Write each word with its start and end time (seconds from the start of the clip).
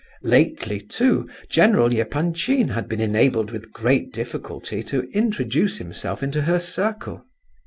Lately, 0.23 0.79
too, 0.81 1.29
General 1.47 1.93
Epanchin 1.93 2.69
had 2.69 2.89
been 2.89 2.99
enabled 3.01 3.51
with 3.51 3.71
great 3.71 4.11
difficulty 4.11 4.81
to 4.81 5.03
introduce 5.13 5.77
himself 5.77 6.23
into 6.23 6.41
her 6.41 6.57
circle. 6.57 7.23